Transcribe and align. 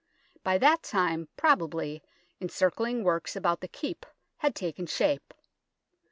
By 0.43 0.57
that 0.57 0.81
time, 0.81 1.27
probably, 1.37 2.01
encircling 2.39 3.03
works 3.03 3.35
about 3.35 3.59
the 3.59 3.67
Keep 3.67 4.03
had 4.37 4.55
taken 4.55 4.87
shape. 4.87 5.31